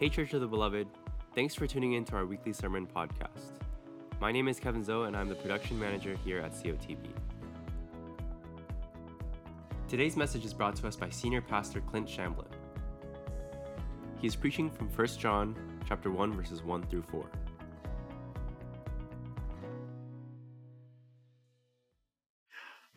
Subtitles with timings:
[0.00, 0.88] Hey, Church of the Beloved.
[1.34, 3.52] Thanks for tuning in to our weekly sermon podcast.
[4.18, 7.10] My name is Kevin Zoe, and I'm the production manager here at COTB.
[9.88, 12.46] Today's message is brought to us by Senior Pastor Clint Shamblin.
[14.16, 15.54] He is preaching from 1 John
[15.86, 17.26] chapter 1 verses 1 through 4.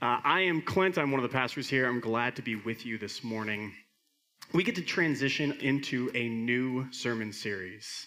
[0.01, 0.97] Uh, I am Clint.
[0.97, 1.85] I'm one of the pastors here.
[1.85, 3.73] I'm glad to be with you this morning.
[4.53, 8.05] We get to transition into a new sermon series,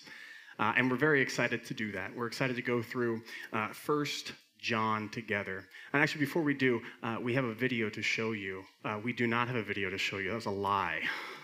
[0.61, 2.15] uh, and we're very excited to do that.
[2.15, 3.23] We're excited to go through
[3.53, 5.65] uh, First John together.
[5.93, 8.63] And actually, before we do, uh, we have a video to show you.
[8.85, 10.29] Uh, we do not have a video to show you.
[10.29, 11.01] That was a lie.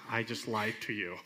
[0.09, 1.17] I just lied to you.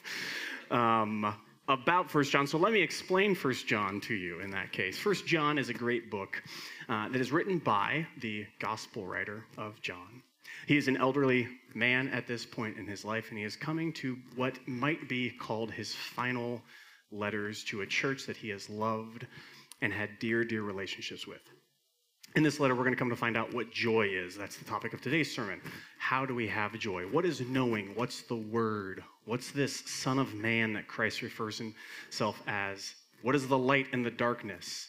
[0.71, 1.37] Um,
[1.69, 2.47] about First John.
[2.47, 4.97] So let me explain First John to you in that case.
[4.97, 6.43] First John is a great book
[6.89, 10.23] uh, that is written by the gospel writer of John.
[10.67, 13.93] He is an elderly man at this point in his life, and he is coming
[13.95, 16.63] to what might be called his final
[17.13, 19.27] letters to a church that he has loved
[19.83, 21.43] and had dear, dear relationships with.
[22.35, 24.37] In this letter, we're going to come to find out what joy is.
[24.37, 25.61] That's the topic of today's sermon.
[25.99, 27.05] How do we have joy?
[27.05, 27.95] What is knowing?
[27.95, 29.03] What's the word?
[29.25, 32.95] What's this Son of Man that Christ refers himself as?
[33.23, 34.89] What is the light and the darkness?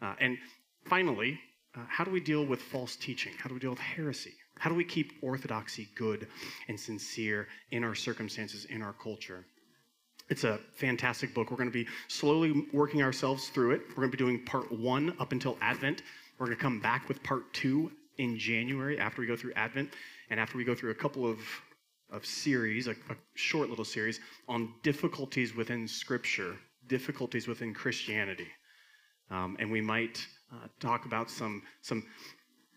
[0.00, 0.38] Uh, and
[0.84, 1.40] finally,
[1.76, 3.32] uh, how do we deal with false teaching?
[3.38, 4.34] How do we deal with heresy?
[4.58, 6.26] How do we keep orthodoxy good
[6.68, 9.44] and sincere in our circumstances, in our culture?
[10.30, 11.50] It's a fantastic book.
[11.50, 13.82] We're going to be slowly working ourselves through it.
[13.90, 16.02] We're going to be doing part one up until Advent.
[16.38, 19.90] We're going to come back with part two in January after we go through Advent
[20.30, 21.38] and after we go through a couple of,
[22.10, 26.56] of series, a, a short little series on difficulties within Scripture,
[26.88, 28.48] difficulties within Christianity.
[29.30, 32.04] Um, and we might uh, talk about some, some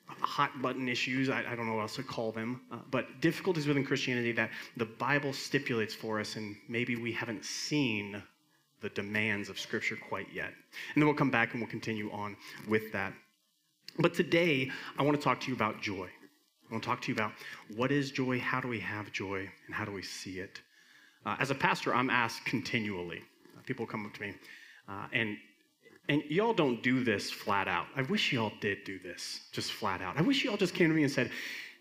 [0.08, 3.68] hot button issues, I, I, don't know what else to call them, uh, but difficulties
[3.68, 8.22] within Christianity that the Bible stipulates for us, and maybe we haven't seen
[8.82, 10.48] the demands of Scripture quite yet.
[10.94, 12.36] And then we'll come back and we'll continue on
[12.68, 13.14] with that.
[14.00, 16.08] But today, I want to talk to you about joy.
[16.70, 17.32] I want to talk to you about
[17.76, 20.62] what is joy, how do we have joy, and how do we see it.
[21.26, 23.22] Uh, as a pastor, I'm asked continually.
[23.58, 24.34] Uh, people come up to me,
[24.88, 25.38] uh, and
[26.10, 27.88] and y'all don't do this flat out.
[27.96, 30.18] I wish y'all did do this just flat out.
[30.18, 31.32] I wish y'all just came to me and said,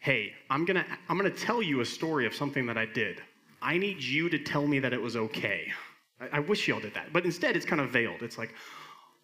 [0.00, 3.22] "Hey, I'm gonna I'm gonna tell you a story of something that I did.
[3.62, 5.72] I need you to tell me that it was okay."
[6.20, 8.22] I, I wish y'all did that, but instead, it's kind of veiled.
[8.22, 8.54] It's like,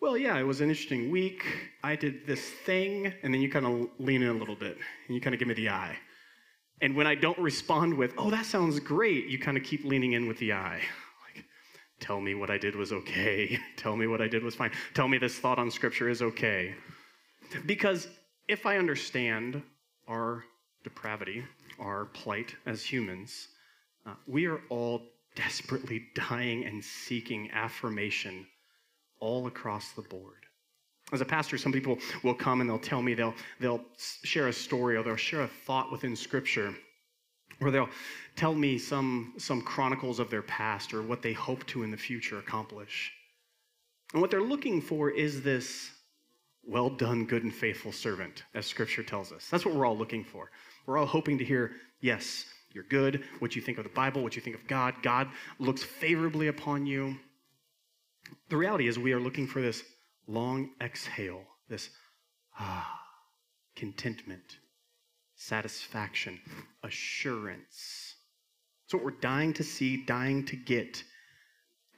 [0.00, 1.44] well, yeah, it was an interesting week.
[1.84, 4.76] I did this thing, and then you kind of lean in a little bit,
[5.06, 5.96] and you kind of give me the eye.
[6.80, 10.14] And when I don't respond with, oh, that sounds great, you kind of keep leaning
[10.14, 10.80] in with the eye.
[12.02, 13.56] Tell me what I did was okay.
[13.76, 14.72] tell me what I did was fine.
[14.92, 16.74] Tell me this thought on Scripture is okay.
[17.64, 18.08] Because
[18.48, 19.62] if I understand
[20.08, 20.44] our
[20.82, 21.44] depravity,
[21.78, 23.48] our plight as humans,
[24.04, 25.02] uh, we are all
[25.36, 28.46] desperately dying and seeking affirmation
[29.20, 30.34] all across the board.
[31.12, 33.84] As a pastor, some people will come and they'll tell me, they'll, they'll
[34.24, 36.74] share a story or they'll share a thought within Scripture,
[37.62, 37.88] or they'll
[38.36, 41.96] tell me some, some chronicles of their past or what they hope to in the
[41.96, 43.12] future accomplish.
[44.12, 45.90] And what they're looking for is this
[46.64, 49.48] well done, good and faithful servant, as Scripture tells us.
[49.50, 50.50] That's what we're all looking for.
[50.86, 54.36] We're all hoping to hear, yes, you're good, what you think of the Bible, what
[54.36, 54.94] you think of God.
[55.02, 55.28] God
[55.58, 57.16] looks favorably upon you.
[58.48, 59.82] The reality is, we are looking for this
[60.26, 61.90] long exhale, this
[62.58, 63.00] ah,
[63.74, 64.58] contentment,
[65.42, 66.38] satisfaction,
[66.84, 68.14] assurance.
[68.84, 71.03] It's what we're dying to see, dying to get.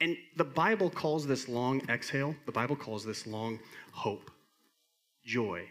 [0.00, 3.60] And the Bible calls this long exhale, the Bible calls this long
[3.92, 4.30] hope,
[5.24, 5.62] joy.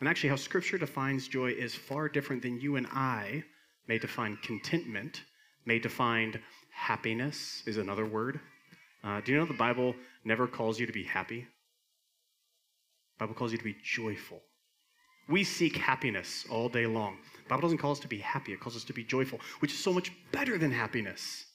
[0.00, 3.44] And actually, how Scripture defines joy is far different than you and I
[3.86, 5.22] may define contentment,
[5.66, 6.40] may define
[6.70, 8.40] happiness, is another word.
[9.04, 11.40] Uh, do you know the Bible never calls you to be happy?
[13.18, 14.42] The Bible calls you to be joyful.
[15.28, 17.18] We seek happiness all day long.
[17.44, 19.72] The Bible doesn't call us to be happy, it calls us to be joyful, which
[19.72, 21.46] is so much better than happiness.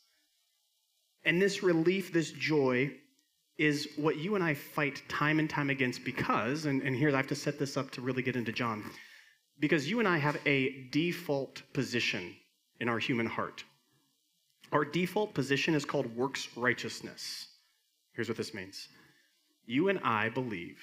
[1.24, 2.92] And this relief, this joy,
[3.58, 7.18] is what you and I fight time and time against because, and, and here I
[7.18, 8.84] have to set this up to really get into John,
[9.60, 12.36] because you and I have a default position
[12.80, 13.64] in our human heart.
[14.72, 17.48] Our default position is called works righteousness.
[18.14, 18.88] Here's what this means
[19.66, 20.80] you and I believe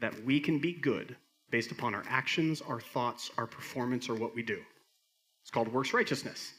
[0.00, 1.16] that we can be good
[1.52, 4.58] based upon our actions, our thoughts, our performance, or what we do.
[5.42, 6.52] It's called works righteousness.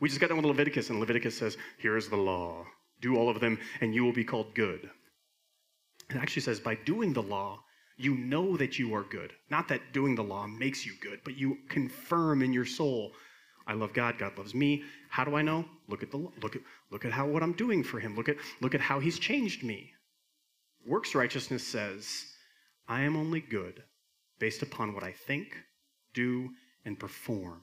[0.00, 2.64] We just got done with Leviticus, and Leviticus says, Here is the law.
[3.02, 4.88] Do all of them, and you will be called good.
[6.08, 7.60] It actually says, By doing the law,
[7.98, 9.32] you know that you are good.
[9.50, 13.12] Not that doing the law makes you good, but you confirm in your soul
[13.68, 14.84] I love God, God loves me.
[15.08, 15.64] How do I know?
[15.88, 16.62] Look at the look at
[16.92, 18.14] look at how what I'm doing for him.
[18.14, 19.92] Look at look at how he's changed me.
[20.86, 22.26] Works righteousness says,
[22.86, 23.82] I am only good
[24.38, 25.56] based upon what I think,
[26.14, 26.50] do,
[26.84, 27.62] and perform.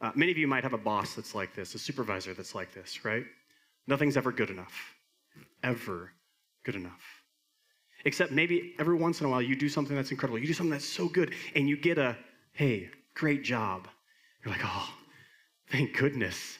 [0.00, 2.74] Uh, many of you might have a boss that's like this, a supervisor that's like
[2.74, 3.24] this, right?
[3.86, 4.94] Nothing's ever good enough.
[5.62, 6.12] Ever
[6.64, 7.22] good enough.
[8.04, 10.38] Except maybe every once in a while you do something that's incredible.
[10.38, 12.16] You do something that's so good and you get a,
[12.52, 13.86] hey, great job.
[14.44, 14.90] You're like, oh,
[15.70, 16.58] thank goodness.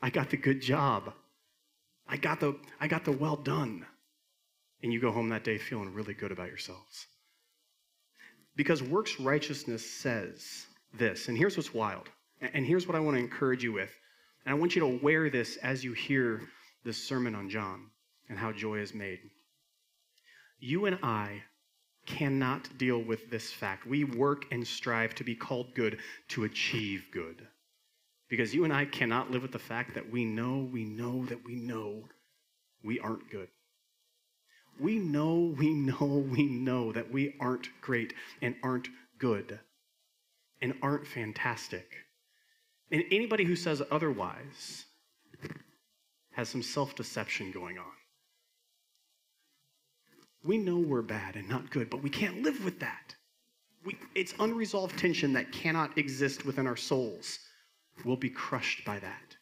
[0.00, 1.12] I got the good job.
[2.08, 3.84] I got the, I got the well done.
[4.82, 7.06] And you go home that day feeling really good about yourselves.
[8.56, 10.66] Because works righteousness says
[10.96, 12.08] this, and here's what's wild.
[12.52, 13.90] And here's what I want to encourage you with.
[14.44, 16.42] And I want you to wear this as you hear
[16.84, 17.86] this sermon on John
[18.28, 19.20] and how joy is made.
[20.60, 21.42] You and I
[22.06, 23.86] cannot deal with this fact.
[23.86, 25.98] We work and strive to be called good
[26.28, 27.46] to achieve good.
[28.28, 31.44] Because you and I cannot live with the fact that we know, we know, that
[31.44, 32.04] we know
[32.82, 33.48] we aren't good.
[34.78, 38.12] We know, we know, we know that we aren't great
[38.42, 38.88] and aren't
[39.18, 39.60] good
[40.60, 41.92] and aren't fantastic.
[42.90, 44.84] And anybody who says otherwise
[46.32, 47.84] has some self deception going on.
[50.44, 53.14] We know we're bad and not good, but we can't live with that.
[53.84, 57.38] We, it's unresolved tension that cannot exist within our souls.
[58.04, 59.33] We'll be crushed by that.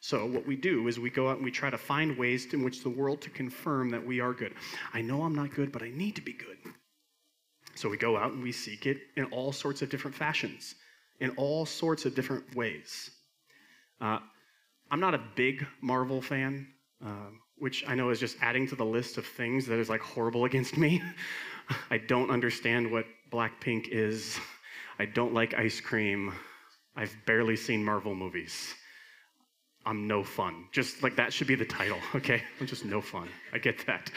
[0.00, 2.62] So, what we do is we go out and we try to find ways in
[2.62, 4.54] which the world to confirm that we are good.
[4.92, 6.58] I know I'm not good, but I need to be good.
[7.74, 10.74] So, we go out and we seek it in all sorts of different fashions
[11.20, 13.10] in all sorts of different ways.
[14.00, 14.18] Uh,
[14.90, 16.68] I'm not a big Marvel fan,
[17.04, 20.00] uh, which I know is just adding to the list of things that is like
[20.00, 21.02] horrible against me.
[21.90, 24.38] I don't understand what Blackpink is.
[24.98, 26.32] I don't like ice cream.
[26.94, 28.74] I've barely seen Marvel movies.
[29.86, 30.66] I'm no fun.
[30.72, 32.42] Just like that should be the title, okay?
[32.60, 33.28] I'm just no fun.
[33.52, 34.10] I get that.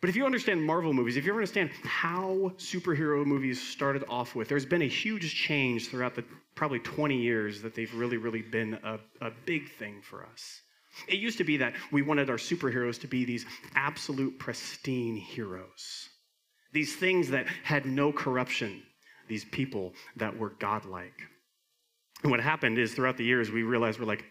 [0.00, 4.34] But if you understand Marvel movies, if you ever understand how superhero movies started off
[4.34, 6.22] with, there's been a huge change throughout the
[6.54, 10.60] probably 20 years that they've really, really been a, a big thing for us.
[11.08, 16.10] It used to be that we wanted our superheroes to be these absolute pristine heroes,
[16.72, 18.82] these things that had no corruption,
[19.26, 21.22] these people that were godlike.
[22.22, 24.24] And what happened is throughout the years, we realized we're like,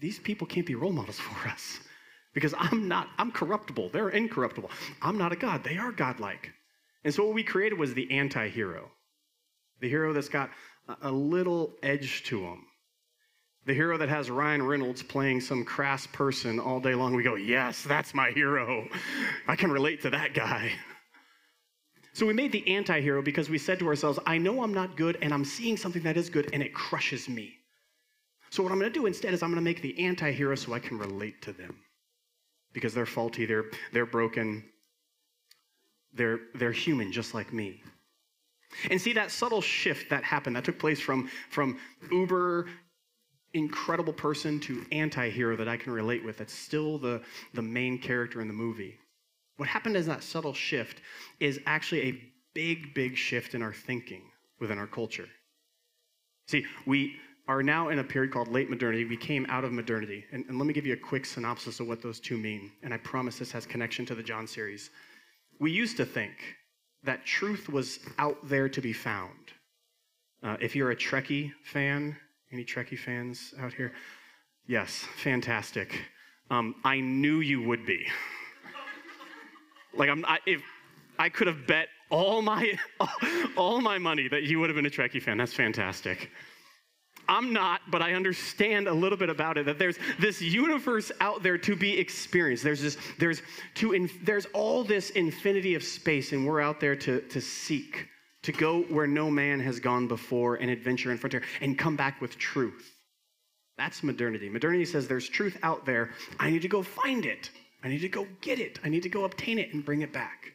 [0.00, 1.80] these people can't be role models for us
[2.34, 3.90] because I'm not, I'm corruptible.
[3.90, 4.70] They're incorruptible.
[5.02, 5.64] I'm not a God.
[5.64, 6.52] They are godlike.
[7.04, 8.90] And so what we created was the anti hero,
[9.80, 10.50] the hero that's got
[11.02, 12.64] a little edge to him.
[13.66, 17.14] The hero that has Ryan Reynolds playing some crass person all day long.
[17.14, 18.88] We go, yes, that's my hero.
[19.46, 20.72] I can relate to that guy.
[22.14, 24.96] So we made the anti hero because we said to ourselves, I know I'm not
[24.96, 27.57] good and I'm seeing something that is good and it crushes me.
[28.50, 30.54] So what I'm going to do instead is I'm going to make the anti hero
[30.54, 31.76] so I can relate to them
[32.72, 34.64] because they're faulty, they're, they're broken,
[36.12, 37.82] they're, they're human just like me.
[38.90, 41.78] And see that subtle shift that happened, that took place from, from
[42.10, 42.66] uber
[43.54, 47.22] incredible person to anti hero that I can relate with, that's still the,
[47.54, 48.98] the main character in the movie.
[49.56, 51.00] What happened is that subtle shift
[51.40, 52.22] is actually a
[52.54, 54.22] big, big shift in our thinking
[54.60, 55.28] within our culture.
[56.46, 57.16] See, we,
[57.48, 59.06] are now in a period called late modernity.
[59.06, 60.24] We came out of modernity.
[60.32, 62.70] And, and, let me give you a quick synopsis of what those two mean.
[62.82, 64.90] And I promise this has connection to the John series.
[65.58, 66.34] We used to think
[67.04, 69.32] that truth was out there to be found.
[70.42, 72.14] Uh, if you're a Trekkie fan,
[72.52, 73.92] any Trekkie fans out here?
[74.66, 76.02] Yes, fantastic.
[76.50, 78.06] Um, I knew you would be.
[79.94, 80.62] like I'm, I, if
[81.18, 82.78] I could have bet all my
[83.56, 85.38] all my money that you would have been a Trekkie fan.
[85.38, 86.30] That's fantastic.
[87.28, 89.66] I'm not, but I understand a little bit about it.
[89.66, 92.64] That there's this universe out there to be experienced.
[92.64, 93.42] There's this, there's
[93.74, 98.08] to, in, there's all this infinity of space, and we're out there to, to seek,
[98.42, 102.20] to go where no man has gone before, and adventure and frontier, and come back
[102.22, 102.94] with truth.
[103.76, 104.48] That's modernity.
[104.48, 106.10] Modernity says there's truth out there.
[106.40, 107.50] I need to go find it.
[107.84, 108.80] I need to go get it.
[108.82, 110.52] I need to go obtain it and bring it back.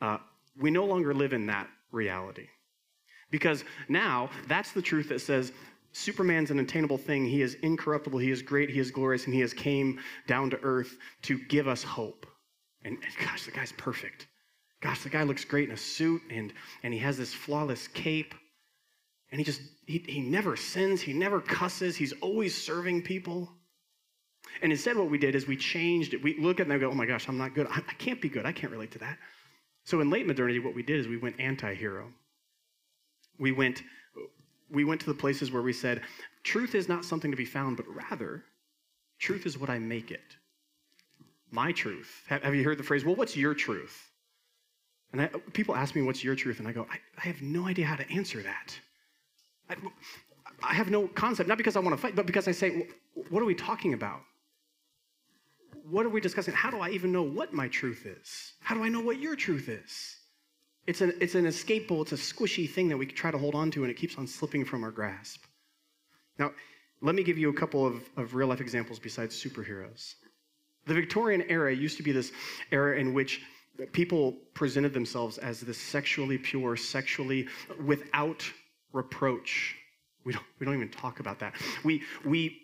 [0.00, 0.18] Uh,
[0.58, 2.46] we no longer live in that reality.
[3.30, 5.52] Because now that's the truth that says
[5.92, 7.24] Superman's an attainable thing.
[7.24, 10.58] He is incorruptible, he is great, he is glorious, and he has came down to
[10.62, 12.26] earth to give us hope.
[12.82, 14.26] And, and gosh, the guy's perfect.
[14.80, 16.52] Gosh, the guy looks great in a suit and,
[16.82, 18.34] and he has this flawless cape.
[19.30, 23.48] And he just, he, he never sins, he never cusses, he's always serving people.
[24.62, 26.22] And instead, what we did is we changed it.
[26.22, 27.66] We look at them and go, oh my gosh, I'm not good.
[27.68, 28.46] I, I can't be good.
[28.46, 29.16] I can't relate to that.
[29.84, 32.12] So in late modernity, what we did is we went anti hero
[33.38, 33.82] we went
[34.70, 36.02] we went to the places where we said,
[36.42, 38.44] truth is not something to be found, but rather,
[39.18, 40.36] truth is what I make it.
[41.50, 42.22] My truth.
[42.26, 44.10] Have you heard the phrase, well, what's your truth?
[45.12, 46.58] And I, people ask me, what's your truth?
[46.58, 48.76] And I go, I, I have no idea how to answer that.
[49.70, 49.76] I,
[50.62, 52.88] I have no concept, not because I want to fight, but because I say,
[53.30, 54.22] what are we talking about?
[55.88, 56.54] What are we discussing?
[56.54, 58.54] How do I even know what my truth is?
[58.60, 60.13] How do I know what your truth is?
[60.86, 63.70] It's an, it's an escapable, it's a squishy thing that we try to hold on
[63.72, 65.44] to and it keeps on slipping from our grasp.
[66.38, 66.52] Now,
[67.00, 70.14] let me give you a couple of, of real life examples besides superheroes.
[70.86, 72.32] The Victorian era used to be this
[72.70, 73.40] era in which
[73.92, 77.48] people presented themselves as this sexually pure, sexually
[77.84, 78.44] without
[78.92, 79.76] reproach.
[80.24, 81.54] We don't, we don't even talk about that.
[81.82, 82.60] We, we,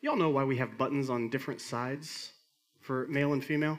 [0.00, 2.32] y'all know why we have buttons on different sides
[2.80, 3.78] for male and female?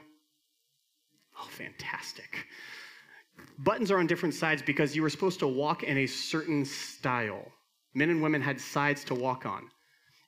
[1.38, 2.46] Oh, fantastic.
[3.58, 7.50] Buttons are on different sides because you were supposed to walk in a certain style.
[7.94, 9.70] Men and women had sides to walk on.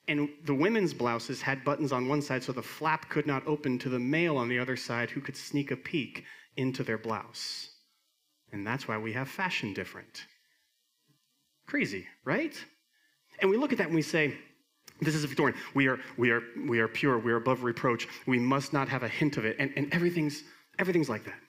[0.07, 3.77] And the women's blouses had buttons on one side so the flap could not open
[3.79, 6.25] to the male on the other side who could sneak a peek
[6.57, 7.69] into their blouse.
[8.51, 10.25] And that's why we have fashion different.
[11.67, 12.55] Crazy, right?
[13.39, 14.33] And we look at that and we say,
[15.01, 15.57] this is Victorian.
[15.75, 17.19] We are, we are, we are pure.
[17.19, 18.07] We are above reproach.
[18.25, 19.55] We must not have a hint of it.
[19.59, 20.43] And, and everything's,
[20.79, 21.39] everything's like that.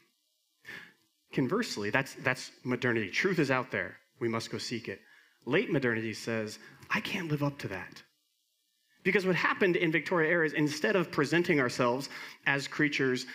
[1.33, 3.11] Conversely, that's, that's modernity.
[3.11, 3.97] Truth is out there.
[4.21, 5.01] We must go seek it.
[5.47, 6.59] Late modernity says,
[6.91, 8.03] I can't live up to that.
[9.03, 12.11] Because what happened in Victoria era is instead of presenting ourselves
[12.47, 13.27] as creatures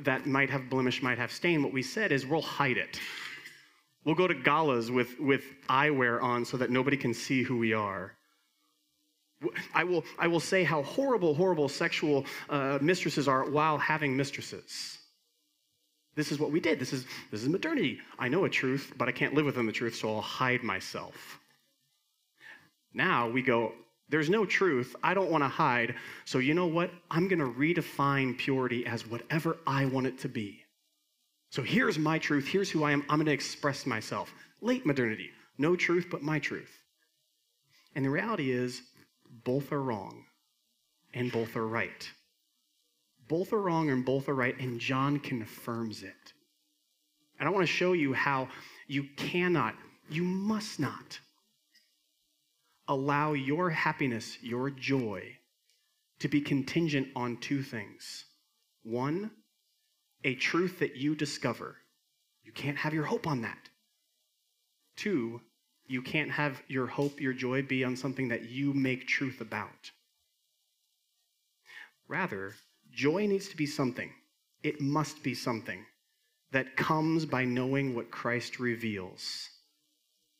[0.00, 3.00] that might have blemish, might have stain, what we said is we'll hide it.
[4.04, 7.72] We'll go to galas with, with eyewear on so that nobody can see who we
[7.72, 8.12] are.
[9.74, 14.98] I will, I will say how horrible, horrible sexual uh, mistresses are while having mistresses.
[16.16, 16.78] This is what we did.
[16.78, 17.98] This is, this is modernity.
[18.18, 21.40] I know a truth, but I can't live within the truth, so I'll hide myself.
[22.92, 23.72] Now we go,
[24.08, 24.94] there's no truth.
[25.02, 25.94] I don't want to hide.
[26.24, 26.90] So you know what?
[27.10, 30.60] I'm going to redefine purity as whatever I want it to be.
[31.50, 32.46] So here's my truth.
[32.46, 33.02] Here's who I am.
[33.08, 34.32] I'm going to express myself.
[34.60, 35.30] Late modernity.
[35.58, 36.70] No truth but my truth.
[37.94, 38.82] And the reality is,
[39.44, 40.24] both are wrong
[41.12, 42.08] and both are right.
[43.28, 46.32] Both are wrong and both are right, and John confirms it.
[47.38, 48.48] And I want to show you how
[48.86, 49.74] you cannot,
[50.08, 51.18] you must not
[52.86, 55.38] allow your happiness, your joy,
[56.18, 58.26] to be contingent on two things.
[58.82, 59.30] One,
[60.22, 61.76] a truth that you discover.
[62.42, 63.70] You can't have your hope on that.
[64.96, 65.40] Two,
[65.86, 69.90] you can't have your hope, your joy be on something that you make truth about.
[72.06, 72.54] Rather,
[72.94, 74.10] joy needs to be something.
[74.62, 75.84] It must be something
[76.52, 79.50] that comes by knowing what Christ reveals.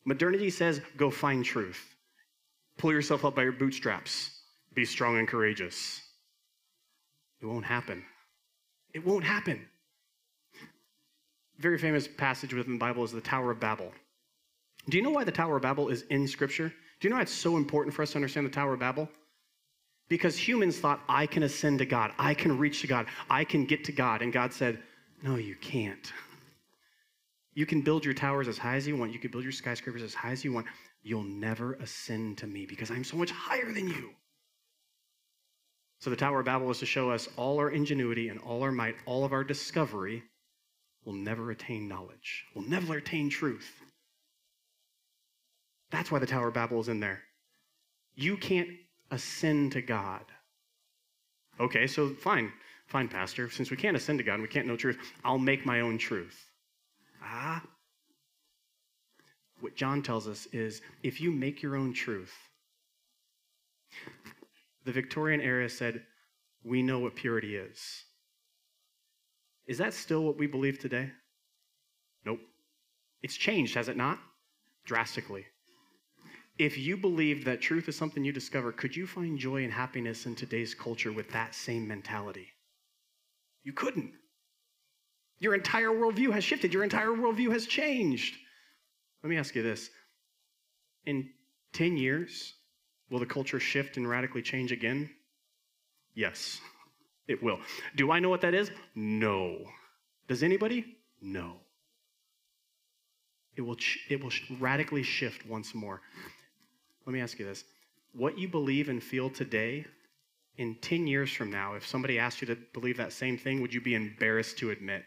[0.05, 1.95] Modernity says, go find truth.
[2.77, 4.31] Pull yourself up by your bootstraps.
[4.73, 6.01] Be strong and courageous.
[7.41, 8.03] It won't happen.
[8.93, 9.65] It won't happen.
[11.59, 13.91] Very famous passage within the Bible is the Tower of Babel.
[14.89, 16.69] Do you know why the Tower of Babel is in Scripture?
[16.69, 19.09] Do you know why it's so important for us to understand the Tower of Babel?
[20.07, 23.65] Because humans thought, I can ascend to God, I can reach to God, I can
[23.65, 24.21] get to God.
[24.21, 24.79] And God said,
[25.23, 26.11] No, you can't.
[27.53, 30.03] You can build your towers as high as you want, you can build your skyscrapers
[30.03, 30.67] as high as you want.
[31.01, 34.09] You'll never ascend to me because I'm so much higher than you.
[35.99, 38.71] So the Tower of Babel is to show us all our ingenuity and all our
[38.71, 40.23] might, all of our discovery
[41.05, 43.71] will never attain knowledge, will never attain truth.
[45.91, 47.21] That's why the Tower of Babel is in there.
[48.15, 48.69] You can't
[49.11, 50.23] ascend to God.
[51.59, 52.51] Okay, so fine,
[52.87, 53.49] fine, Pastor.
[53.49, 55.97] Since we can't ascend to God and we can't know truth, I'll make my own
[55.97, 56.45] truth.
[57.23, 57.63] Ah,
[59.61, 62.33] what John tells us is if you make your own truth,
[64.83, 66.03] the Victorian era said,
[66.63, 68.03] we know what purity is.
[69.65, 71.11] Is that still what we believe today?
[72.25, 72.39] Nope.
[73.23, 74.19] It's changed, has it not?
[74.85, 75.45] Drastically.
[76.57, 80.25] If you believed that truth is something you discover, could you find joy and happiness
[80.25, 82.47] in today's culture with that same mentality?
[83.63, 84.13] You couldn't.
[85.39, 88.35] Your entire worldview has shifted, your entire worldview has changed.
[89.21, 89.89] Let me ask you this
[91.05, 91.29] In
[91.73, 92.53] 10 years,
[93.09, 95.09] will the culture shift and radically change again?
[96.13, 96.61] Yes,
[97.27, 97.59] it will.
[97.97, 98.71] Do I know what that is?
[98.95, 99.57] No.
[100.29, 100.85] Does anybody?
[101.21, 101.57] No.
[103.57, 103.77] It will,
[104.09, 106.01] it will radically shift once more.
[107.05, 107.63] Let me ask you this.
[108.13, 109.85] What you believe and feel today,
[110.57, 113.73] in 10 years from now, if somebody asked you to believe that same thing, would
[113.73, 115.03] you be embarrassed to admit?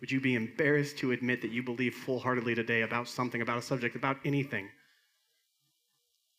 [0.00, 3.58] Would you be embarrassed to admit that you believe full heartedly today about something, about
[3.58, 4.68] a subject, about anything?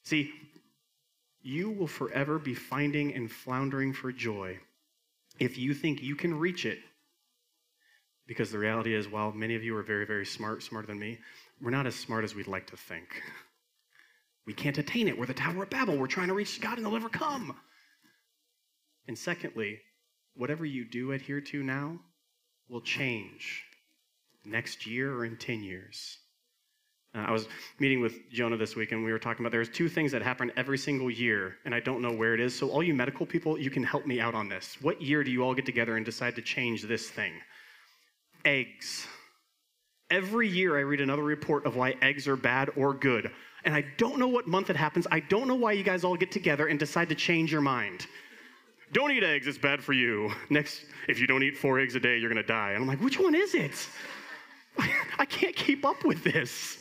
[0.04, 0.32] See,
[1.44, 4.60] you will forever be finding and floundering for joy
[5.40, 6.80] if you think you can reach it.
[8.28, 11.20] Because the reality is, while many of you are very, very smart, smarter than me,
[11.62, 13.22] we're not as smart as we'd like to think.
[14.46, 15.18] We can't attain it.
[15.18, 15.98] We're the Tower of Babel.
[15.98, 17.56] We're trying to reach God and they'll never come.
[19.08, 19.80] And secondly,
[20.34, 22.00] whatever you do adhere to now
[22.70, 23.64] will change
[24.46, 26.18] next year or in 10 years.
[27.14, 29.90] Uh, I was meeting with Jonah this week, and we were talking about there's two
[29.90, 32.58] things that happen every single year, and I don't know where it is.
[32.58, 34.78] So, all you medical people, you can help me out on this.
[34.80, 37.34] What year do you all get together and decide to change this thing?
[38.46, 39.08] Eggs.
[40.12, 43.32] Every year, I read another report of why eggs are bad or good.
[43.64, 45.08] And I don't know what month it happens.
[45.10, 48.08] I don't know why you guys all get together and decide to change your mind.
[48.92, 50.30] Don't eat eggs, it's bad for you.
[50.50, 52.72] Next, if you don't eat four eggs a day, you're gonna die.
[52.72, 53.88] And I'm like, which one is it?
[55.18, 56.78] I can't keep up with this.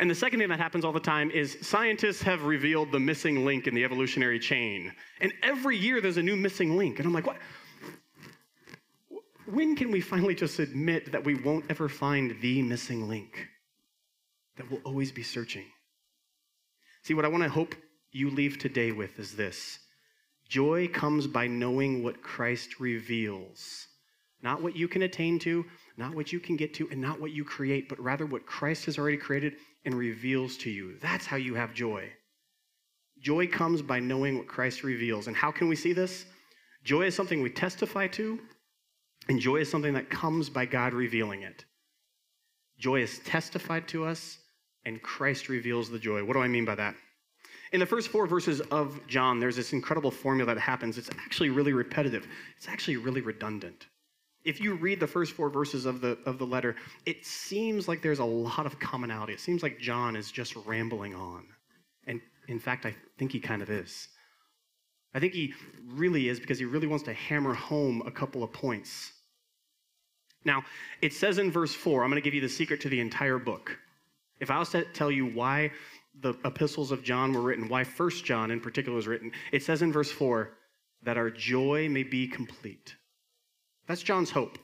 [0.00, 3.44] And the second thing that happens all the time is scientists have revealed the missing
[3.44, 4.92] link in the evolutionary chain.
[5.20, 6.98] And every year there's a new missing link.
[6.98, 7.36] And I'm like, what?
[9.46, 13.46] When can we finally just admit that we won't ever find the missing link?
[14.56, 15.66] That we'll always be searching.
[17.04, 17.76] See, what I want to hope
[18.10, 19.78] you leave today with is this
[20.48, 23.86] joy comes by knowing what Christ reveals.
[24.42, 25.64] Not what you can attain to,
[25.96, 28.86] not what you can get to, and not what you create, but rather what Christ
[28.86, 30.98] has already created and reveals to you.
[31.00, 32.10] That's how you have joy.
[33.20, 35.28] Joy comes by knowing what Christ reveals.
[35.28, 36.26] And how can we see this?
[36.84, 38.38] Joy is something we testify to,
[39.28, 41.64] and joy is something that comes by God revealing it.
[42.78, 44.38] Joy is testified to us,
[44.84, 46.22] and Christ reveals the joy.
[46.24, 46.94] What do I mean by that?
[47.72, 50.98] In the first four verses of John, there's this incredible formula that happens.
[50.98, 53.86] It's actually really repetitive, it's actually really redundant
[54.46, 58.00] if you read the first four verses of the, of the letter, it seems like
[58.00, 59.32] there's a lot of commonality.
[59.32, 61.44] It seems like John is just rambling on.
[62.06, 64.06] And in fact, I think he kind of is.
[65.12, 65.52] I think he
[65.84, 69.12] really is because he really wants to hammer home a couple of points.
[70.46, 70.64] Now,
[71.02, 73.38] it says in verse 4, I'm going to give you the secret to the entire
[73.38, 73.76] book.
[74.38, 75.72] If I was to tell you why
[76.20, 79.82] the epistles of John were written, why First John in particular was written, it says
[79.82, 80.52] in verse 4
[81.02, 82.94] that our joy may be complete.
[83.88, 84.58] That's John's hope.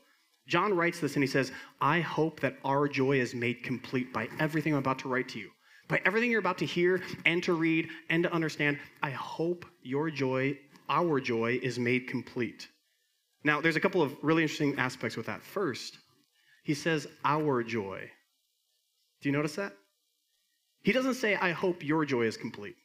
[0.46, 4.28] John writes this and he says, I hope that our joy is made complete by
[4.38, 5.50] everything I'm about to write to you.
[5.88, 10.10] By everything you're about to hear and to read and to understand, I hope your
[10.10, 12.68] joy, our joy, is made complete.
[13.44, 15.42] Now, there's a couple of really interesting aspects with that.
[15.42, 15.98] First,
[16.62, 18.10] he says, our joy.
[19.20, 19.72] Do you notice that?
[20.82, 22.76] He doesn't say, I hope your joy is complete.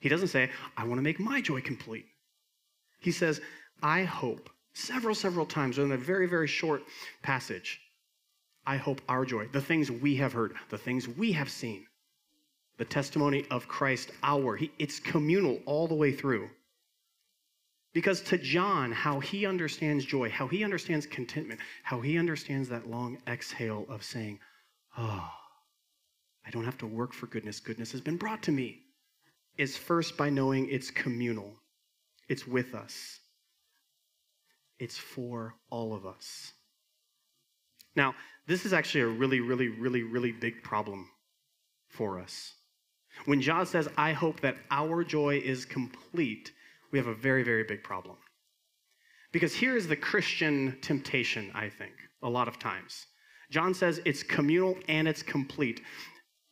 [0.00, 2.06] He doesn't say, I want to make my joy complete.
[3.00, 3.40] He says,
[3.82, 6.82] I hope several, several times in a very, very short
[7.22, 7.80] passage.
[8.66, 11.86] I hope our joy, the things we have heard, the things we have seen,
[12.76, 16.48] the testimony of Christ, our, he, it's communal all the way through.
[17.94, 22.88] Because to John, how he understands joy, how he understands contentment, how he understands that
[22.88, 24.38] long exhale of saying,
[24.96, 25.30] Oh,
[26.46, 28.80] I don't have to work for goodness, goodness has been brought to me,
[29.56, 31.54] is first by knowing it's communal,
[32.28, 33.20] it's with us
[34.78, 36.52] it's for all of us.
[37.96, 38.14] Now,
[38.46, 41.10] this is actually a really, really, really, really big problem
[41.88, 42.54] for us.
[43.24, 46.52] When John says, I hope that our joy is complete,
[46.90, 48.16] we have a very, very big problem.
[49.32, 53.06] Because here is the Christian temptation, I think, a lot of times.
[53.50, 55.82] John says it's communal and it's complete.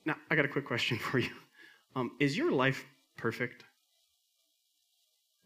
[0.04, 1.30] Now, I got a quick question for you.
[1.94, 2.84] Um, is your life
[3.16, 3.64] perfect?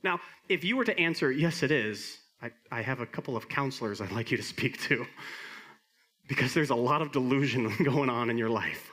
[0.03, 3.49] Now, if you were to answer, yes, it is, I, I have a couple of
[3.49, 5.07] counselors I'd like you to speak to
[6.29, 8.93] because there's a lot of delusion going on in your life.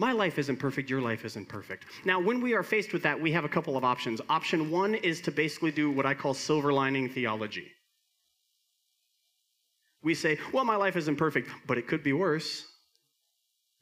[0.00, 1.84] My life isn't perfect, your life isn't perfect.
[2.06, 4.18] Now, when we are faced with that, we have a couple of options.
[4.30, 7.70] Option one is to basically do what I call silver lining theology.
[10.02, 12.64] We say, well, my life isn't perfect, but it could be worse.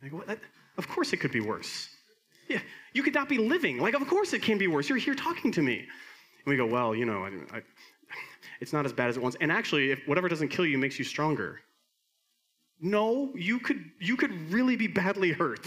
[0.02, 0.40] I go, that,
[0.76, 1.88] of course it could be worse.
[2.48, 2.62] Yeah,
[2.94, 3.78] you could not be living.
[3.78, 4.88] Like, of course it can be worse.
[4.88, 5.78] You're here talking to me.
[5.78, 7.62] And we go, well, you know, I, I,
[8.60, 9.36] it's not as bad as it once.
[9.40, 11.60] And actually, if whatever doesn't kill you makes you stronger.
[12.80, 15.66] No, you could you could really be badly hurt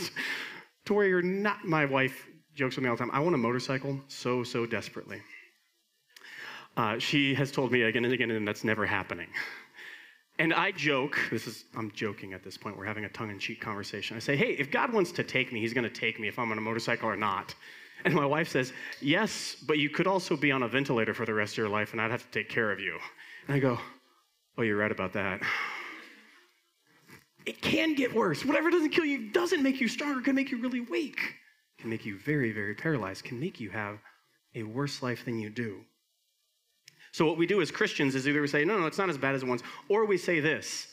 [0.86, 1.66] to where you're not.
[1.66, 3.12] My wife jokes with me all the time.
[3.12, 5.22] I want a motorcycle so so desperately.
[6.78, 9.28] Uh, she has told me again and again, and that's never happening.
[10.40, 13.38] And I joke, this is, I'm joking at this point, we're having a tongue in
[13.38, 14.16] cheek conversation.
[14.16, 16.40] I say, hey, if God wants to take me, he's going to take me if
[16.40, 17.54] I'm on a motorcycle or not.
[18.06, 21.34] And my wife says, Yes, but you could also be on a ventilator for the
[21.34, 22.98] rest of your life, and I'd have to take care of you.
[23.48, 23.78] And I go,
[24.58, 25.42] Oh, you're right about that.
[27.46, 28.46] It can get worse.
[28.46, 31.20] Whatever doesn't kill you doesn't make you stronger, can make you really weak,
[31.80, 34.00] can make you very, very paralyzed, can make you have
[34.56, 35.82] a worse life than you do.
[37.12, 39.18] So, what we do as Christians is either we say, no, no, it's not as
[39.18, 40.88] bad as it once, or we say this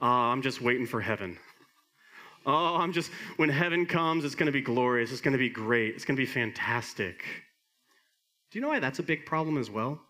[0.00, 1.38] oh, I'm just waiting for heaven.
[2.44, 5.10] Oh, I'm just, when heaven comes, it's going to be glorious.
[5.10, 5.96] It's going to be great.
[5.96, 7.24] It's going to be fantastic.
[8.50, 10.00] Do you know why that's a big problem as well?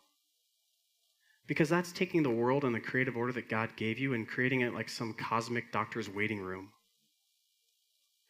[1.46, 4.62] Because that's taking the world and the creative order that God gave you and creating
[4.62, 6.70] it like some cosmic doctor's waiting room.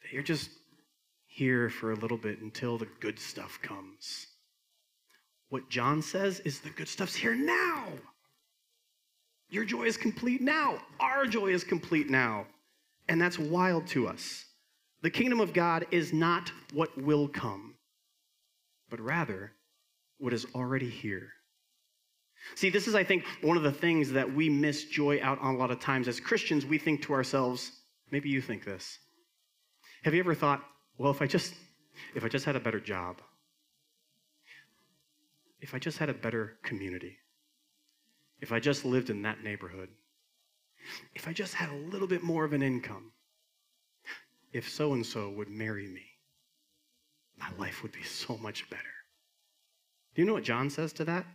[0.02, 0.50] That You're just
[1.26, 4.26] here for a little bit until the good stuff comes.
[5.48, 7.86] What John says is the good stuff's here now.
[9.48, 10.78] Your joy is complete now.
[10.98, 12.46] Our joy is complete now.
[13.08, 14.44] And that's wild to us.
[15.02, 17.76] The kingdom of God is not what will come,
[18.90, 19.52] but rather
[20.18, 21.28] what is already here.
[22.54, 25.54] See, this is, I think, one of the things that we miss joy out on
[25.54, 26.08] a lot of times.
[26.08, 27.72] As Christians, we think to ourselves,
[28.10, 28.98] maybe you think this.
[30.04, 30.62] Have you ever thought,
[30.98, 31.54] well, if I just
[32.14, 33.20] if I just had a better job,
[35.60, 37.18] if I just had a better community,
[38.40, 39.88] if I just lived in that neighborhood,
[41.14, 43.12] if I just had a little bit more of an income,
[44.52, 46.04] if so and so would marry me,
[47.38, 48.82] my life would be so much better.
[50.14, 51.26] Do you know what John says to that?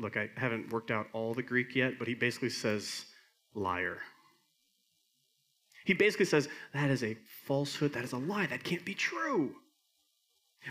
[0.00, 3.04] Look, I haven't worked out all the Greek yet, but he basically says,
[3.54, 3.98] liar.
[5.84, 9.54] He basically says, that is a falsehood, that is a lie, that can't be true.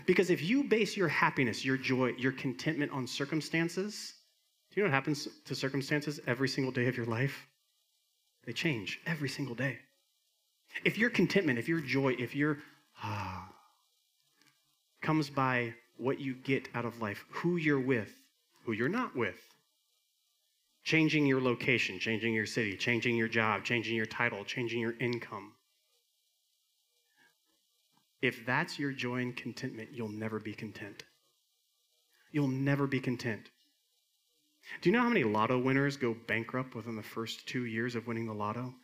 [0.06, 4.14] Because if you base your happiness, your joy, your contentment on circumstances,
[4.70, 7.46] do you know what happens to circumstances every single day of your life?
[8.46, 9.78] They change every single day.
[10.84, 12.58] If your contentment, if your joy, if your
[13.02, 13.48] ah,
[15.02, 18.10] comes by what you get out of life, who you're with,
[18.64, 19.40] who you're not with,
[20.84, 25.52] changing your location, changing your city, changing your job, changing your title, changing your income.
[28.22, 31.04] If that's your joy and contentment, you'll never be content.
[32.32, 33.50] You'll never be content.
[34.80, 38.06] Do you know how many lotto winners go bankrupt within the first two years of
[38.06, 38.74] winning the lotto?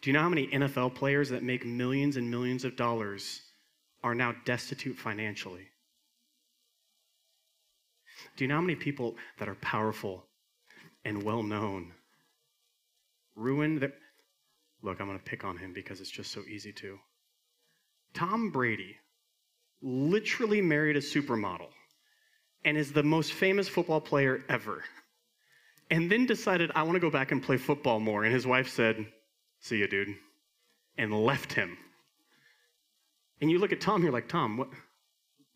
[0.00, 3.42] Do you know how many NFL players that make millions and millions of dollars
[4.02, 5.68] are now destitute financially?
[8.40, 10.24] Do you know how many people that are powerful
[11.04, 11.92] and well known
[13.36, 13.92] ruin their.
[14.80, 16.98] Look, I'm going to pick on him because it's just so easy to.
[18.14, 18.96] Tom Brady
[19.82, 21.68] literally married a supermodel
[22.64, 24.84] and is the most famous football player ever.
[25.90, 28.24] And then decided, I want to go back and play football more.
[28.24, 29.04] And his wife said,
[29.60, 30.16] See you, dude.
[30.96, 31.76] And left him.
[33.42, 34.70] And you look at Tom, you're like, Tom, what?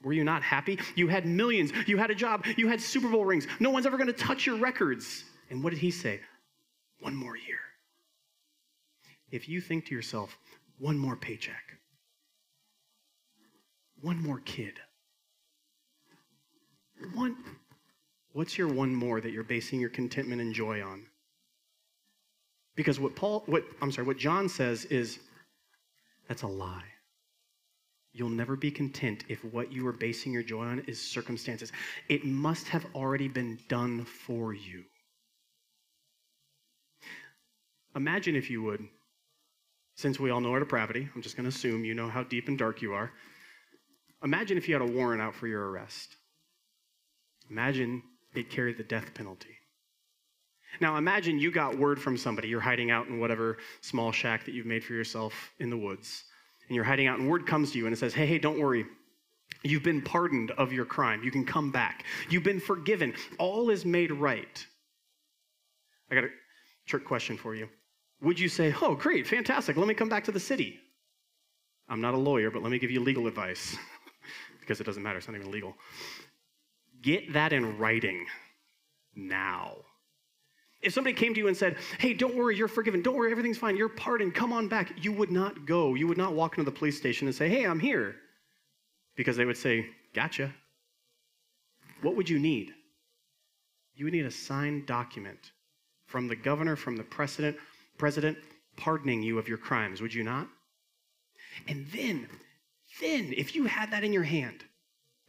[0.05, 0.79] Were you not happy?
[0.95, 1.73] You had millions.
[1.87, 2.45] You had a job.
[2.57, 3.47] You had Super Bowl rings.
[3.59, 5.25] No one's ever going to touch your records.
[5.51, 6.21] And what did he say?
[7.01, 7.59] One more year.
[9.31, 10.39] If you think to yourself,
[10.79, 11.79] one more paycheck,
[14.01, 14.75] one more kid,
[17.15, 17.37] one,
[18.33, 21.07] what's your one more that you're basing your contentment and joy on?
[22.77, 25.19] Because what Paul, what, I'm sorry, what John says is
[26.29, 26.94] that's a lie.
[28.15, 31.73] You'll never be content if what you are basing your joy on is circumstances.
[32.09, 34.85] It must have already been done for you.
[37.97, 38.87] Imagine, if you would,
[39.97, 42.47] since we all know our depravity, I'm just going to assume you know how deep
[42.47, 43.11] and dark you are.
[44.23, 46.17] Imagine if you had a warrant out for your arrest.
[47.51, 49.57] Imagine it carried the death penalty.
[50.81, 52.49] Now, imagine you got word from somebody.
[52.49, 56.25] You're hiding out in whatever small shack that you've made for yourself in the woods.
[56.69, 58.59] And you're hiding out, and word comes to you and it says, Hey, hey, don't
[58.59, 58.87] worry.
[59.63, 61.23] You've been pardoned of your crime.
[61.23, 62.05] You can come back.
[62.29, 63.15] You've been forgiven.
[63.39, 64.67] All is made right.
[66.11, 66.29] I got a
[66.87, 67.69] trick question for you
[68.25, 70.81] would you say, oh, great, fantastic, let me come back to the city?
[71.89, 73.77] I'm not a lawyer, but let me give you legal advice
[74.61, 75.77] because it doesn't matter, it's not even legal.
[77.03, 78.25] Get that in writing
[79.15, 79.77] now.
[80.85, 83.59] If somebody came to you and said, hey, don't worry, you're forgiven, don't worry, everything's
[83.59, 85.95] fine, you're pardoned, come on back, you would not go.
[85.95, 88.17] You would not walk into the police station and say, hey, I'm here.
[89.17, 90.53] Because they would say, gotcha.
[92.03, 92.75] What would you need?
[93.95, 95.53] You would need a signed document
[96.07, 97.57] from the governor, from the president,
[97.97, 98.37] president
[98.77, 100.49] pardoning you of your crimes, would you not?
[101.69, 102.29] And then,
[103.01, 104.65] then, if you had that in your hand,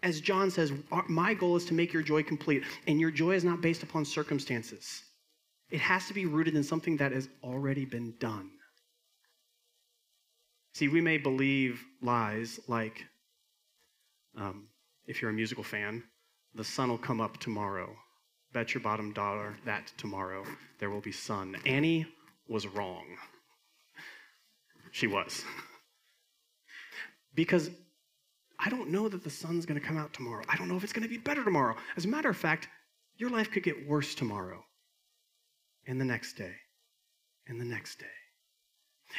[0.04, 0.74] as John says,
[1.08, 4.04] my goal is to make your joy complete, and your joy is not based upon
[4.04, 5.04] circumstances.
[5.70, 8.52] It has to be rooted in something that has already been done.
[10.74, 13.06] See, we may believe lies like,
[14.38, 14.68] um,
[15.08, 16.04] if you're a musical fan,
[16.54, 17.96] the sun will come up tomorrow
[18.56, 20.46] Bet your bottom dollar that tomorrow
[20.80, 21.58] there will be sun.
[21.66, 22.08] Annie
[22.48, 23.04] was wrong.
[24.94, 25.44] She was.
[27.34, 27.70] Because
[28.58, 30.46] I don't know that the sun's going to come out tomorrow.
[30.48, 31.76] I don't know if it's going to be better tomorrow.
[31.98, 32.70] As a matter of fact,
[33.18, 34.64] your life could get worse tomorrow,
[35.88, 36.54] and the next day,
[37.48, 38.06] and the next day.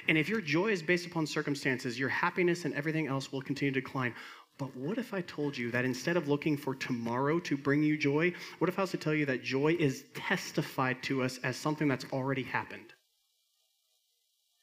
[0.08, 3.72] And if your joy is based upon circumstances, your happiness and everything else will continue
[3.72, 4.14] to decline.
[4.58, 7.96] But what if I told you that instead of looking for tomorrow to bring you
[7.96, 11.56] joy, what if I was to tell you that joy is testified to us as
[11.56, 12.94] something that's already happened?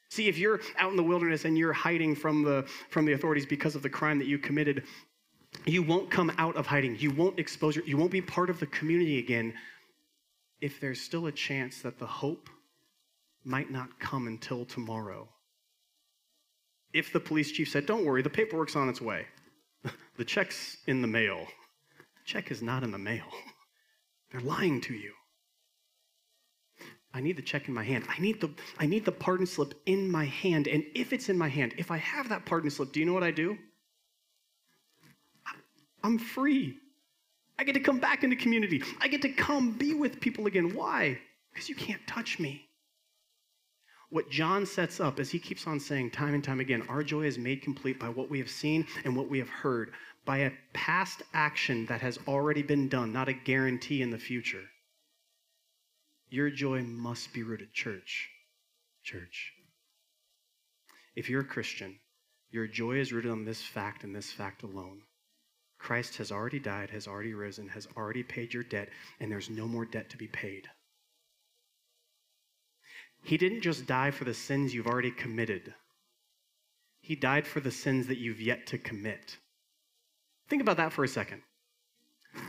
[0.10, 3.46] See, if you're out in the wilderness and you're hiding from the, from the authorities
[3.46, 4.84] because of the crime that you committed,
[5.66, 6.98] you won't come out of hiding.
[7.00, 9.54] You won't expose your, you won't be part of the community again
[10.64, 12.50] if there's still a chance that the hope
[13.44, 15.28] might not come until tomorrow.
[16.94, 19.26] If the police chief said, Don't worry, the paperwork's on its way,
[20.18, 21.46] the check's in the mail.
[21.98, 23.26] The check is not in the mail.
[24.32, 25.12] They're lying to you.
[27.14, 28.06] I need the check in my hand.
[28.08, 28.50] I need the
[28.80, 30.70] I need the pardon slip in my hand.
[30.70, 33.14] And if it's in my hand, if I have that pardon slip, do you know
[33.14, 33.58] what I do?
[36.02, 36.78] I'm free.
[37.58, 38.82] I get to come back into community.
[39.00, 40.74] I get to come be with people again.
[40.74, 41.20] Why?
[41.52, 42.68] Because you can't touch me.
[44.10, 47.24] What John sets up, as he keeps on saying time and time again, our joy
[47.24, 49.92] is made complete by what we have seen and what we have heard,
[50.26, 54.64] by a past action that has already been done, not a guarantee in the future.
[56.30, 58.30] Your joy must be rooted, church.
[59.04, 59.54] Church.
[61.16, 62.00] If you're a Christian,
[62.52, 65.02] your joy is rooted on this fact and this fact alone.
[65.84, 68.88] Christ has already died, has already risen, has already paid your debt,
[69.20, 70.70] and there's no more debt to be paid.
[73.22, 75.74] He didn't just die for the sins you've already committed,
[77.02, 79.38] He died for the sins that you've yet to commit.
[80.48, 81.42] Think about that for a second.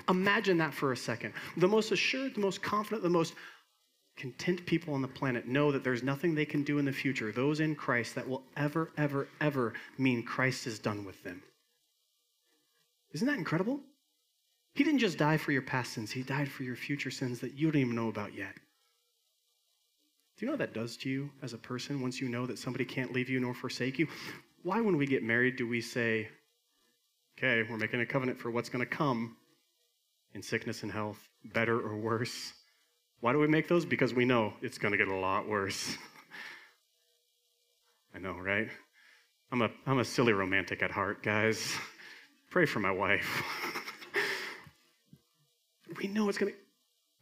[0.09, 1.35] Imagine that for a second.
[1.57, 3.35] The most assured, the most confident, the most
[4.16, 7.33] content people on the planet know that there's nothing they can do in the future,
[7.33, 11.42] those in Christ, that will ever, ever, ever mean Christ is done with them.
[13.14, 13.81] Isn't that incredible?
[14.74, 17.55] He didn't just die for your past sins, He died for your future sins that
[17.55, 18.55] you don't even know about yet.
[20.37, 22.59] Do you know what that does to you as a person once you know that
[22.59, 24.09] somebody can't leave you nor forsake you?
[24.64, 26.29] Why, when we get married, do we say,
[27.38, 29.37] okay, we're making a covenant for what's going to come
[30.35, 32.53] in sickness and health, better or worse?
[33.20, 33.85] Why do we make those?
[33.85, 35.96] Because we know it's going to get a lot worse.
[38.14, 38.68] I know, right?
[39.53, 41.77] I'm a, I'm a silly romantic at heart, guys.
[42.55, 43.43] Pray for my wife.
[46.01, 46.59] we know it's going to.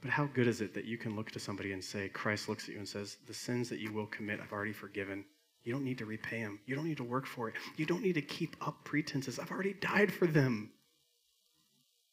[0.03, 2.65] But how good is it that you can look to somebody and say, Christ looks
[2.65, 5.25] at you and says, The sins that you will commit, I've already forgiven.
[5.65, 6.61] You don't need to repay them.
[6.67, 7.55] You don't need to work for it.
[7.79, 9.39] You don't need to keep up pretenses.
[9.39, 10.71] I've already died for them.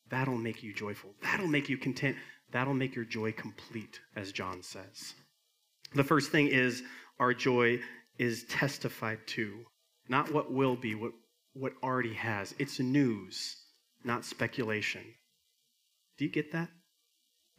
[0.07, 1.09] That'll make you joyful.
[1.21, 2.15] That'll make you content.
[2.53, 5.13] That'll make your joy complete, as John says.
[5.93, 6.83] The first thing is
[7.19, 7.81] our joy
[8.17, 9.65] is testified to,
[10.07, 11.11] not what will be, what,
[11.53, 12.53] what already has.
[12.59, 13.55] It's news,
[14.03, 15.03] not speculation.
[16.17, 16.69] Do you get that?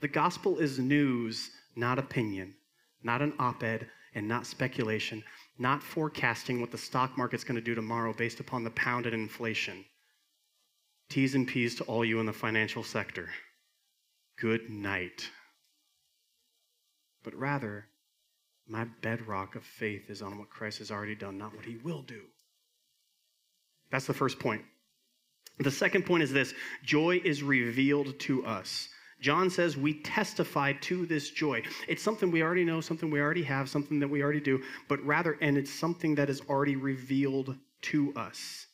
[0.00, 2.54] The gospel is news, not opinion,
[3.02, 5.22] not an op ed, and not speculation,
[5.58, 9.14] not forecasting what the stock market's going to do tomorrow based upon the pound and
[9.14, 9.84] inflation.
[11.08, 13.28] T's and P's to all you in the financial sector
[14.40, 15.28] good night.
[17.22, 17.86] But rather,
[18.66, 22.02] my bedrock of faith is on what Christ has already done, not what he will
[22.02, 22.22] do.
[23.90, 24.62] That's the first point.
[25.58, 28.88] The second point is this joy is revealed to us.
[29.20, 31.62] John says we testify to this joy.
[31.86, 35.04] It's something we already know, something we already have, something that we already do, but
[35.04, 38.66] rather, and it's something that is already revealed to us.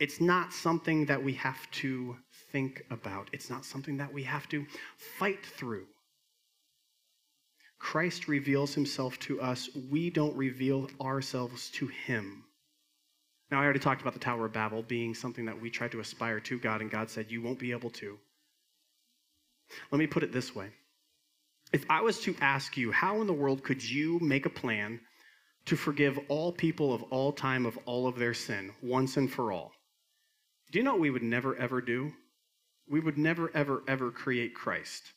[0.00, 2.16] It's not something that we have to
[2.50, 3.28] think about.
[3.32, 5.86] It's not something that we have to fight through.
[7.78, 9.68] Christ reveals himself to us.
[9.90, 12.44] We don't reveal ourselves to him.
[13.54, 16.00] Now, I already talked about the Tower of Babel being something that we tried to
[16.00, 18.18] aspire to God, and God said, You won't be able to.
[19.92, 20.70] Let me put it this way
[21.72, 24.98] If I was to ask you, how in the world could you make a plan
[25.66, 29.52] to forgive all people of all time of all of their sin once and for
[29.52, 29.70] all?
[30.72, 32.12] Do you know what we would never ever do?
[32.88, 35.12] we would never, ever, ever create Christ.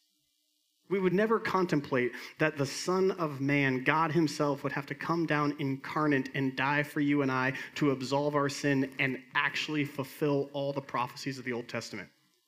[0.90, 5.26] We would never contemplate that the Son of Man, God Himself, would have to come
[5.26, 10.50] down incarnate and die for you and I to absolve our sin and actually fulfill
[10.54, 12.08] all the prophecies of the Old Testament.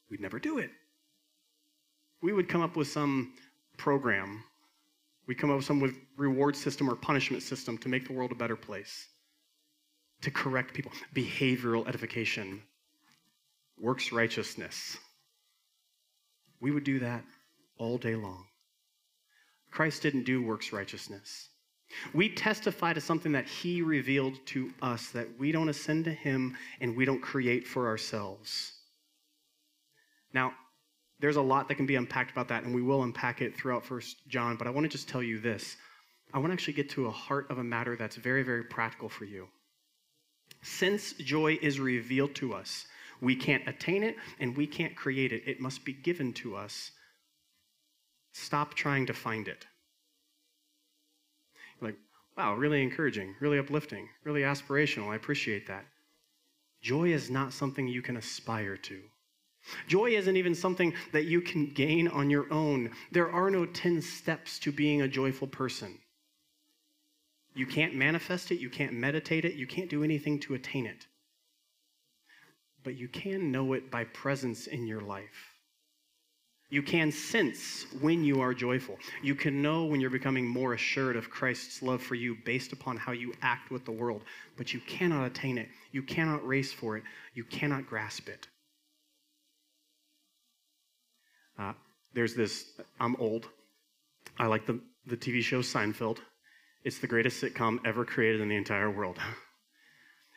[0.10, 0.72] We'd never do it.
[2.22, 3.34] We would come up with some
[3.78, 4.44] program.
[5.28, 8.36] We'd come up with some reward system or punishment system to make the world a
[8.36, 9.08] better place,
[10.22, 12.62] to correct people, behavioral edification,
[13.78, 14.98] works righteousness
[16.60, 17.24] we would do that
[17.80, 18.46] all day long.
[19.72, 21.50] Christ didn't do works righteousness.
[22.14, 26.56] We testify to something that he revealed to us that we don't ascend to him
[26.82, 28.74] and we don't create for ourselves.
[30.34, 30.54] Now,
[31.20, 33.86] there's a lot that can be unpacked about that, and we will unpack it throughout
[33.86, 35.76] First John, but I want to just tell you this.
[36.34, 39.10] I want to actually get to a heart of a matter that's very, very practical
[39.10, 39.48] for you.
[40.62, 42.86] Since joy is revealed to us,
[43.22, 45.44] we can't attain it and we can't create it.
[45.46, 46.92] It must be given to us.
[48.40, 49.68] Stop trying to find it.
[51.82, 51.96] Like,
[52.38, 55.10] wow, really encouraging, really uplifting, really aspirational.
[55.10, 55.86] I appreciate that.
[56.82, 59.02] Joy is not something you can aspire to.
[59.88, 62.92] Joy isn't even something that you can gain on your own.
[63.12, 66.00] There are no 10 steps to being a joyful person.
[67.54, 71.08] You can't manifest it, you can't meditate it, you can't do anything to attain it.
[72.84, 75.49] But you can know it by presence in your life.
[76.72, 79.00] You can sense when you are joyful.
[79.24, 82.96] You can know when you're becoming more assured of Christ's love for you based upon
[82.96, 84.22] how you act with the world.
[84.56, 85.68] But you cannot attain it.
[85.92, 87.04] You cannot race for it.
[87.34, 88.48] You cannot grasp it.
[91.58, 91.74] Uh,
[92.14, 92.66] there's this,
[93.00, 93.48] I'm old.
[94.38, 96.20] I like the, the TV show Seinfeld.
[96.84, 99.18] It's the greatest sitcom ever created in the entire world.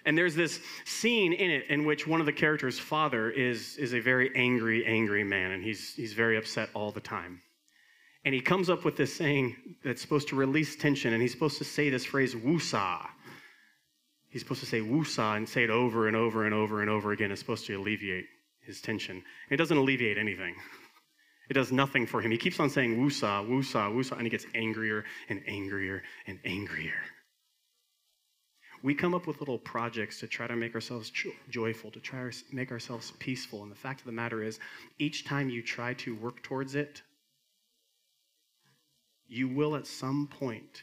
[0.05, 3.95] And there's this scene in it in which one of the characters' father is, is
[3.95, 7.41] a very angry, angry man, and he's, he's very upset all the time.
[8.25, 11.59] And he comes up with this saying that's supposed to release tension, and he's supposed
[11.59, 13.07] to say this phrase, woosah.
[14.29, 17.13] He's supposed to say woosah and say it over and over and over and over
[17.13, 17.31] again.
[17.31, 18.27] It's supposed to alleviate
[18.61, 19.23] his tension.
[19.51, 20.55] It doesn't alleviate anything.
[21.51, 22.31] It does nothing for him.
[22.31, 26.95] He keeps on saying woosah, woosah, woosah, and he gets angrier and angrier and angrier.
[28.83, 31.13] We come up with little projects to try to make ourselves
[31.51, 33.63] joyful, to try to make ourselves peaceful.
[33.63, 34.59] And the fact of the matter is,
[34.99, 37.03] each time you try to work towards it,
[39.29, 40.83] you will at some point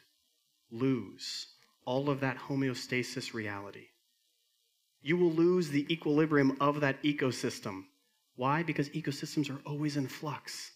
[0.71, 1.47] lose
[1.85, 3.88] all of that homeostasis reality.
[5.01, 7.83] You will lose the equilibrium of that ecosystem
[8.39, 8.63] why?
[8.63, 10.71] Because ecosystems are always in flux.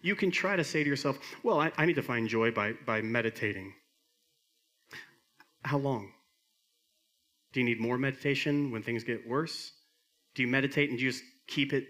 [0.00, 2.72] You can try to say to yourself, well, I, I need to find joy by,
[2.86, 3.74] by meditating.
[5.62, 6.12] How long?
[7.52, 9.72] Do you need more meditation when things get worse?
[10.34, 11.86] Do you meditate and you just keep it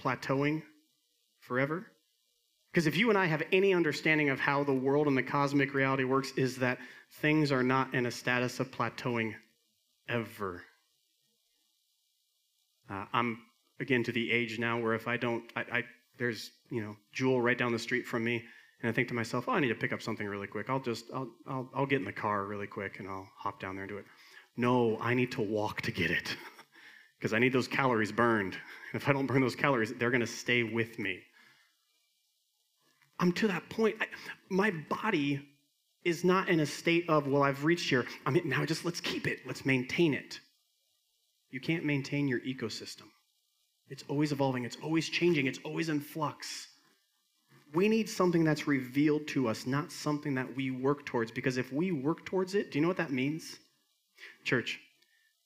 [0.00, 0.62] plateauing
[1.40, 1.86] forever?
[2.72, 5.74] Because if you and I have any understanding of how the world and the cosmic
[5.74, 6.78] reality works, is that
[7.20, 9.34] things are not in a status of plateauing
[10.08, 10.62] ever.
[12.90, 13.38] Uh, I'm
[13.80, 15.82] again to the age now where if I don't, I, I
[16.18, 18.42] there's you know Jewel right down the street from me,
[18.84, 20.68] and I think to myself, oh, I need to pick up something really quick.
[20.68, 23.76] I'll just I'll I'll, I'll get in the car really quick and I'll hop down
[23.76, 24.04] there and do it.
[24.58, 26.36] No, I need to walk to get it
[27.18, 28.58] because I need those calories burned.
[28.92, 31.18] If I don't burn those calories, they're going to stay with me.
[33.18, 33.96] I'm to that point.
[34.02, 34.06] I,
[34.50, 35.40] my body
[36.04, 38.04] is not in a state of, well, I've reached here.
[38.26, 40.40] I mean, now just let's keep it, let's maintain it.
[41.50, 43.08] You can't maintain your ecosystem.
[43.88, 46.68] It's always evolving, it's always changing, it's always in flux.
[47.74, 51.32] We need something that's revealed to us, not something that we work towards.
[51.32, 53.58] Because if we work towards it, do you know what that means?
[54.44, 54.78] Church,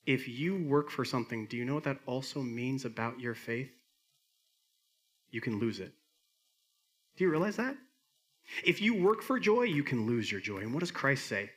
[0.05, 3.71] if you work for something, do you know what that also means about your faith?
[5.31, 5.91] You can lose it.
[7.17, 7.75] Do you realize that?
[8.63, 10.59] If you work for joy, you can lose your joy.
[10.59, 11.49] And what does Christ say?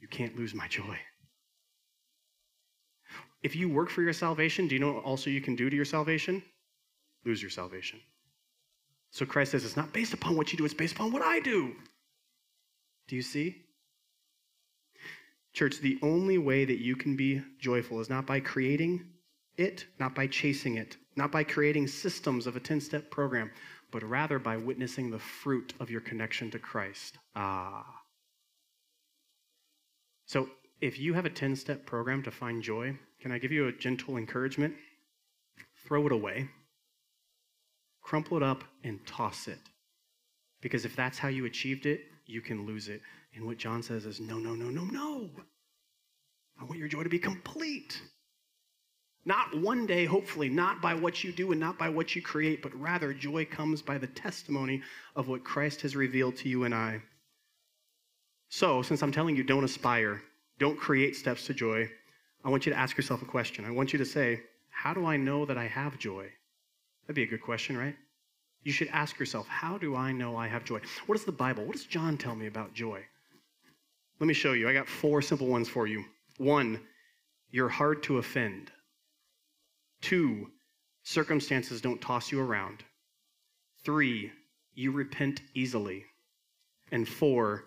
[0.00, 0.98] You can't lose my joy.
[3.42, 5.76] If you work for your salvation, do you know what also you can do to
[5.76, 6.42] your salvation?
[7.24, 8.00] Lose your salvation.
[9.12, 11.38] So Christ says it's not based upon what you do, it's based upon what I
[11.38, 11.72] do.
[13.08, 13.58] Do you see?
[15.52, 19.04] Church, the only way that you can be joyful is not by creating
[19.58, 23.50] it, not by chasing it, not by creating systems of a 10 step program,
[23.90, 27.18] but rather by witnessing the fruit of your connection to Christ.
[27.36, 27.84] Ah.
[30.24, 30.48] So
[30.80, 33.72] if you have a 10 step program to find joy, can I give you a
[33.72, 34.74] gentle encouragement?
[35.84, 36.48] Throw it away,
[38.02, 39.58] crumple it up, and toss it.
[40.60, 43.00] Because if that's how you achieved it, you can lose it.
[43.34, 45.30] And what John says is no, no, no, no, no.
[46.60, 48.00] I want your joy to be complete.
[49.24, 52.60] Not one day, hopefully, not by what you do and not by what you create,
[52.62, 54.82] but rather joy comes by the testimony
[55.14, 57.00] of what Christ has revealed to you and I.
[58.48, 60.22] So, since I'm telling you, don't aspire,
[60.58, 61.88] don't create steps to joy,
[62.44, 63.64] I want you to ask yourself a question.
[63.64, 66.28] I want you to say, How do I know that I have joy?
[67.02, 67.96] That'd be a good question, right?
[68.62, 70.80] You should ask yourself, How do I know I have joy?
[71.06, 73.02] What does the Bible, what does John tell me about joy?
[74.20, 74.68] Let me show you.
[74.68, 76.04] I got four simple ones for you.
[76.38, 76.80] One,
[77.50, 78.70] you're hard to offend.
[80.00, 80.48] Two,
[81.02, 82.84] circumstances don't toss you around.
[83.84, 84.30] Three,
[84.74, 86.04] you repent easily.
[86.92, 87.64] And four,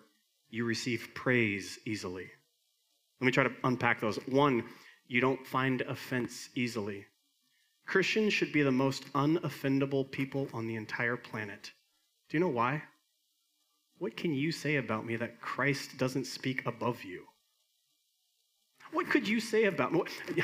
[0.49, 2.29] you receive praise easily.
[3.19, 4.17] Let me try to unpack those.
[4.27, 4.63] One,
[5.07, 7.05] you don't find offense easily.
[7.85, 11.71] Christians should be the most unoffendable people on the entire planet.
[12.29, 12.83] Do you know why?
[13.99, 17.25] What can you say about me that Christ doesn't speak above you?
[18.91, 20.01] What could you say about me?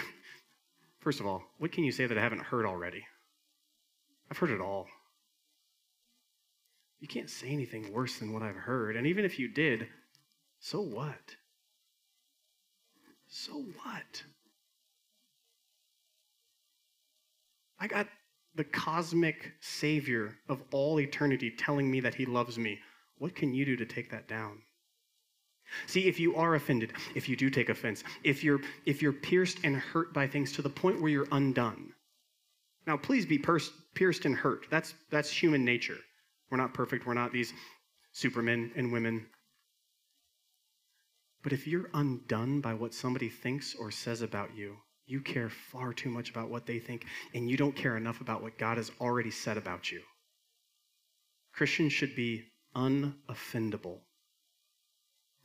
[1.00, 3.04] First of all, what can you say that I haven't heard already?
[4.30, 4.88] I've heard it all.
[7.00, 8.96] You can't say anything worse than what I've heard.
[8.96, 9.88] And even if you did,
[10.60, 11.36] so what?
[13.28, 14.24] So what?
[17.82, 18.08] I got
[18.54, 22.80] the cosmic Savior of all eternity telling me that He loves me.
[23.18, 24.62] What can you do to take that down?
[25.88, 29.60] See, if you are offended, if you do take offense, if you're, if you're pierced
[29.64, 31.94] and hurt by things to the point where you're undone.
[32.86, 34.68] Now, please be pierced and hurt.
[34.70, 35.98] That's, that's human nature.
[36.52, 37.08] We're not perfect.
[37.08, 37.54] We're not these
[38.12, 39.26] supermen and women.
[41.42, 45.94] But if you're undone by what somebody thinks or says about you, you care far
[45.94, 48.92] too much about what they think, and you don't care enough about what God has
[49.00, 50.02] already said about you.
[51.54, 52.46] Christians should be
[52.76, 54.00] unoffendable.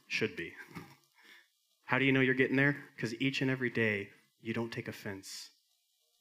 [0.09, 0.53] Should be.
[1.85, 2.77] How do you know you're getting there?
[2.95, 4.09] Because each and every day
[4.41, 5.51] you don't take offense.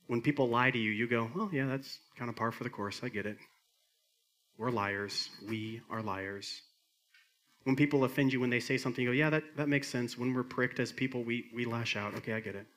[0.08, 2.70] When people lie to you, you go, well, yeah, that's kind of par for the
[2.70, 3.02] course.
[3.04, 3.38] I get it.
[4.58, 5.30] We're liars.
[5.48, 6.62] We are liars.
[7.64, 10.18] When people offend you when they say something, you go, yeah, that, that makes sense.
[10.18, 12.14] When we're pricked as people, we, we lash out.
[12.16, 12.68] Okay, I get it.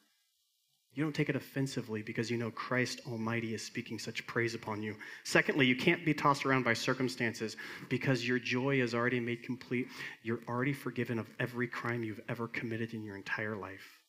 [0.98, 4.82] You don't take it offensively because you know Christ Almighty is speaking such praise upon
[4.82, 4.96] you.
[5.22, 7.56] Secondly, you can't be tossed around by circumstances
[7.88, 9.86] because your joy is already made complete.
[10.24, 14.00] You're already forgiven of every crime you've ever committed in your entire life.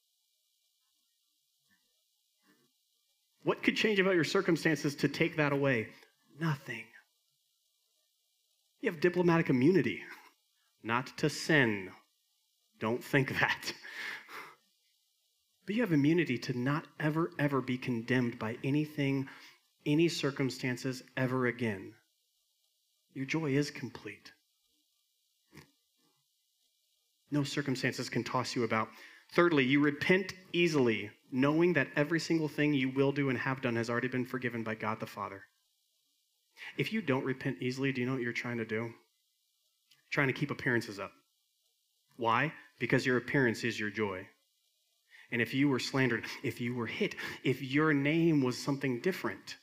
[3.44, 5.90] What could change about your circumstances to take that away?
[6.42, 6.86] Nothing.
[8.82, 10.02] You have diplomatic immunity,
[10.82, 11.92] not to sin.
[12.80, 13.74] Don't think that.
[15.70, 19.30] But you have immunity to not ever, ever be condemned by anything,
[19.86, 21.94] any circumstances ever again.
[23.14, 24.32] Your joy is complete.
[27.30, 28.90] No circumstances can toss you about.
[29.34, 33.76] Thirdly, you repent easily, knowing that every single thing you will do and have done
[33.76, 35.44] has already been forgiven by God the Father.
[36.80, 38.92] If you don't repent easily, do you know what you're trying to do?
[40.10, 41.12] trying to keep appearances up.
[42.18, 42.54] Why?
[42.80, 44.28] Because your appearance is your joy.
[45.32, 49.58] And if you were slandered, if you were hit, if your name was something different,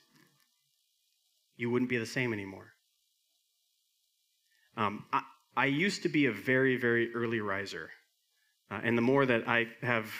[1.57, 2.73] you wouldn't be the same anymore.
[4.77, 5.23] Um, I,
[5.55, 7.89] I, used to be a very, very early riser.
[8.69, 10.11] Uh, and the more that I have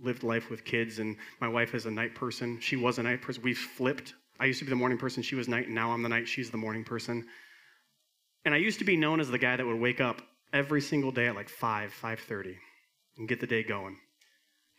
[0.00, 3.20] lived life with kids, and my wife is a night person, she was a night
[3.20, 3.42] person.
[3.42, 6.02] We've flipped I used to be the morning person, she was night, and now I'm
[6.02, 7.26] the night, she's the morning person.
[8.44, 10.20] And I used to be known as the guy that would wake up
[10.52, 12.56] every single day at like 5, 5.30
[13.18, 13.98] and get the day going.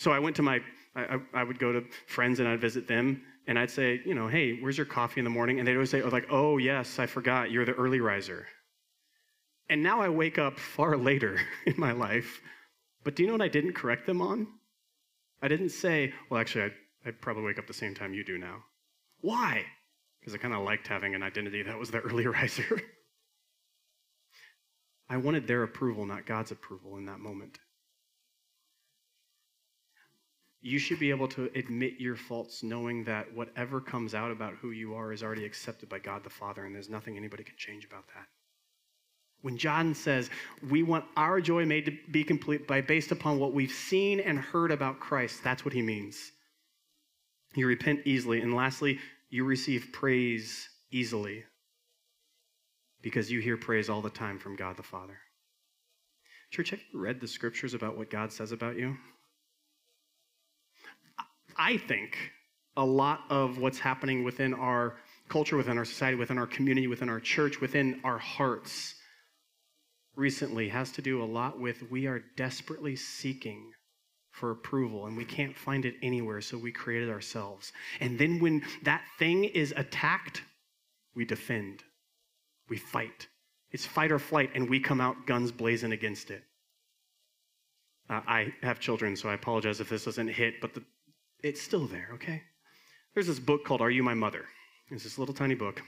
[0.03, 0.59] So I went to my,
[0.97, 4.27] I, I would go to friends and I'd visit them, and I'd say, you know,
[4.27, 5.59] hey, where's your coffee in the morning?
[5.59, 8.45] And they'd always say, oh, like, oh, yes, I forgot, you're the early riser.
[9.69, 12.41] And now I wake up far later in my life.
[13.05, 14.45] But do you know what I didn't correct them on?
[15.41, 16.73] I didn't say, well, actually, I'd,
[17.05, 18.57] I'd probably wake up the same time you do now.
[19.21, 19.63] Why?
[20.19, 22.81] Because I kind of liked having an identity that was the early riser.
[25.09, 27.57] I wanted their approval, not God's approval in that moment.
[30.65, 34.71] You should be able to admit your faults knowing that whatever comes out about who
[34.71, 37.83] you are is already accepted by God the Father, and there's nothing anybody can change
[37.83, 38.27] about that.
[39.41, 40.29] When John says
[40.69, 44.39] we want our joy made to be complete by based upon what we've seen and
[44.39, 46.31] heard about Christ, that's what he means.
[47.55, 48.39] You repent easily.
[48.39, 48.99] And lastly,
[49.29, 51.43] you receive praise easily
[53.01, 55.17] because you hear praise all the time from God the Father.
[56.51, 58.95] Church, have you read the scriptures about what God says about you?
[61.63, 62.17] I think
[62.75, 64.97] a lot of what's happening within our
[65.29, 68.95] culture, within our society, within our community, within our church, within our hearts
[70.17, 73.71] recently has to do a lot with we are desperately seeking
[74.29, 77.71] for approval and we can't find it anywhere, so we create it ourselves.
[78.01, 80.41] And then when that thing is attacked,
[81.15, 81.81] we defend,
[82.67, 83.27] we fight.
[83.71, 86.43] It's fight or flight, and we come out guns blazing against it.
[88.09, 90.83] Uh, I have children, so I apologize if this doesn't hit, but the,
[91.43, 92.41] it's still there, okay?
[93.13, 94.45] There's this book called Are You My Mother?
[94.89, 95.81] It's this little tiny book.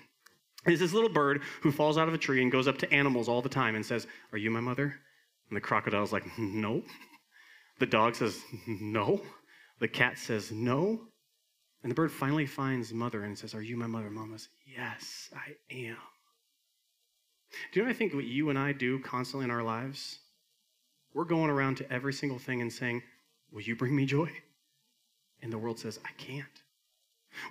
[0.66, 3.30] It's this little bird who falls out of a tree and goes up to animals
[3.30, 4.96] all the time and says, Are you my mother?
[5.50, 6.84] And the crocodile's like, No.
[7.80, 9.22] The dog says, No.
[9.80, 11.02] The cat says, No.
[11.84, 14.10] And the bird finally finds mother and says, Are you my mother?
[14.10, 15.98] Mama says, Yes, I am.
[17.72, 20.20] Do you know I think what you and I do constantly in our lives?
[21.14, 23.04] We're going around to every single thing and saying,
[23.52, 24.32] Will you bring me joy?
[25.46, 26.46] And the world says, I can't.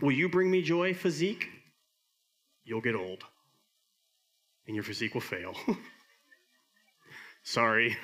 [0.03, 1.49] Will you bring me joy, physique?
[2.65, 3.25] You'll get old
[4.67, 5.55] and your physique will fail.
[7.43, 7.97] Sorry,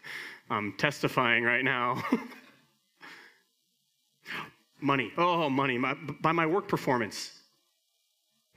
[0.50, 2.02] I'm testifying right now.
[4.80, 5.12] money.
[5.16, 5.78] Oh, money.
[5.78, 7.32] My, by my work performance.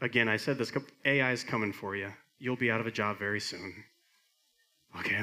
[0.01, 0.73] Again, I said this
[1.05, 2.11] AI is coming for you.
[2.39, 3.73] You'll be out of a job very soon.
[4.99, 5.17] Okay,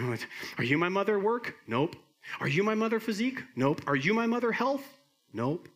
[0.57, 1.57] are you my mother work?
[1.67, 1.97] Nope.
[2.41, 3.43] Are you my mother physique?
[3.57, 3.83] Nope.
[3.87, 4.98] Are you my mother health?
[5.33, 5.69] Nope.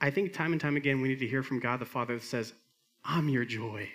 [0.00, 2.24] I think time and time again we need to hear from God the Father that
[2.24, 2.52] says,
[3.04, 3.88] I'm your joy.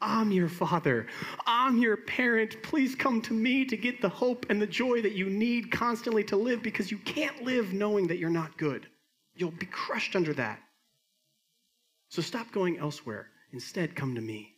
[0.00, 1.06] I'm your father.
[1.46, 2.62] I'm your parent.
[2.62, 6.22] Please come to me to get the hope and the joy that you need constantly
[6.24, 8.86] to live because you can't live knowing that you're not good.
[9.34, 10.60] You'll be crushed under that.
[12.10, 13.28] So stop going elsewhere.
[13.52, 14.54] Instead, come to me.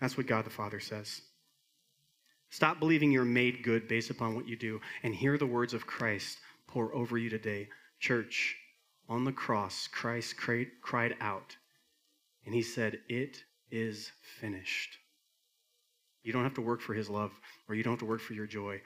[0.00, 1.22] That's what God the Father says.
[2.50, 5.86] Stop believing you're made good based upon what you do and hear the words of
[5.86, 6.38] Christ
[6.72, 7.68] pour over you today.
[7.98, 8.56] Church,
[9.08, 11.56] on the cross, Christ cried out
[12.46, 14.10] and he said, It is
[14.40, 14.96] finished.
[16.22, 17.32] You don't have to work for his love,
[17.68, 18.80] or you don't have to work for your joy.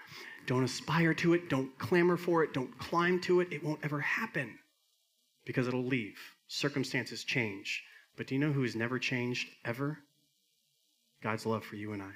[0.46, 1.48] Don't aspire to it.
[1.48, 2.54] Don't clamor for it.
[2.54, 3.52] Don't climb to it.
[3.52, 4.58] It won't ever happen
[5.44, 6.18] because it'll leave.
[6.46, 7.82] Circumstances change.
[8.16, 9.98] But do you know who has never changed ever?
[11.22, 12.12] God's love for you and I.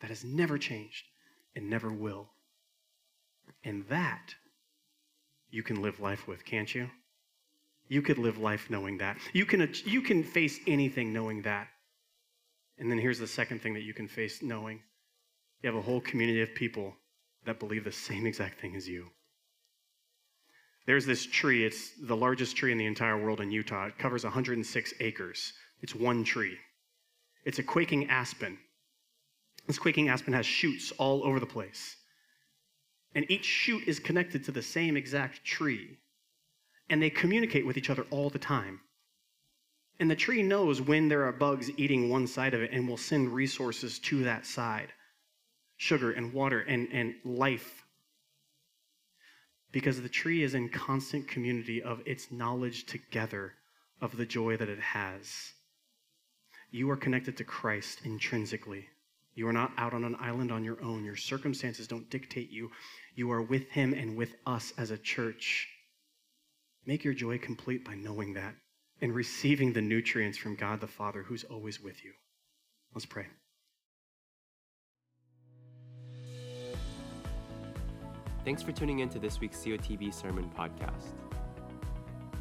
[0.00, 1.04] That has never changed
[1.56, 2.30] and never will.
[3.64, 4.34] And that
[5.50, 6.88] you can live life with, can't you?
[7.88, 9.16] You could live life knowing that.
[9.32, 11.68] You can, you can face anything knowing that.
[12.78, 14.80] And then here's the second thing that you can face knowing
[15.62, 16.94] you have a whole community of people
[17.44, 19.06] that believe the same exact thing as you.
[20.86, 23.86] There's this tree, it's the largest tree in the entire world in Utah.
[23.86, 25.52] It covers 106 acres.
[25.82, 26.56] It's one tree.
[27.44, 28.58] It's a quaking aspen.
[29.66, 31.96] This quaking aspen has shoots all over the place.
[33.14, 35.98] And each shoot is connected to the same exact tree.
[36.88, 38.80] And they communicate with each other all the time.
[39.98, 42.96] And the tree knows when there are bugs eating one side of it and will
[42.96, 44.92] send resources to that side
[45.76, 47.86] sugar and water and, and life.
[49.72, 53.54] Because the tree is in constant community of its knowledge together
[53.98, 55.52] of the joy that it has.
[56.70, 58.88] You are connected to Christ intrinsically.
[59.34, 61.02] You are not out on an island on your own.
[61.02, 62.70] Your circumstances don't dictate you.
[63.14, 65.68] You are with Him and with us as a church.
[66.86, 68.54] Make your joy complete by knowing that
[69.00, 72.12] and receiving the nutrients from God the Father who's always with you.
[72.94, 73.26] Let's pray.
[78.44, 81.12] Thanks for tuning in to this week's COTB Sermon Podcast.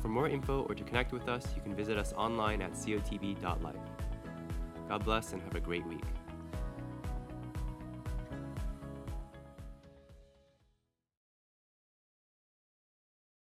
[0.01, 3.75] For more info or to connect with us, you can visit us online at cotb.life.
[4.87, 6.03] God bless and have a great week.